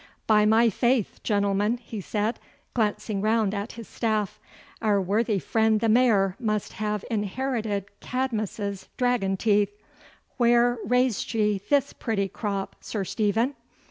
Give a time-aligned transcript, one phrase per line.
[0.25, 2.39] 'By my faith, gentlemen,' he said,
[2.73, 4.39] glancing round at his staff,
[4.81, 9.77] 'our worthy friend the Mayor must have inherited Cadmus's dragon teeth.
[10.37, 13.53] Where raised ye this pretty crop, Sir Stephen?